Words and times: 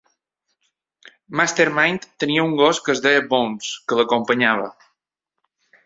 Master 1.41 1.67
Mind 1.79 2.01
també 2.09 2.23
tenia 2.25 2.47
un 2.49 2.57
gos 2.63 2.83
que 2.87 2.95
es 2.97 3.05
deia 3.07 3.23
Bones, 3.35 3.71
que 3.87 4.01
l'acompanyava. 4.01 4.77